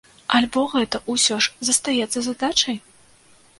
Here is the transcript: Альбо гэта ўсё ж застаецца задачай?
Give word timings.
Альбо 0.37 0.63
гэта 0.73 1.01
ўсё 1.15 1.37
ж 1.47 1.69
застаецца 1.71 2.19
задачай? 2.31 2.83